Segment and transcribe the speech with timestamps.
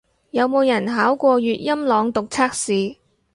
[0.31, 2.97] 有冇人考過粵音朗讀測試